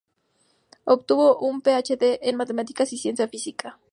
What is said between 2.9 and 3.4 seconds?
y ciencia